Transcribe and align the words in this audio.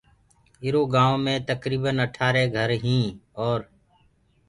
ايٚرو 0.63 0.81
گآئونٚ 0.93 1.23
مي 1.25 1.35
تڪريٚبن 1.49 1.95
اٺآرينٚ 2.05 2.53
گھر 2.55 2.69
هينٚٚ 2.83 3.15
اور 3.41 3.59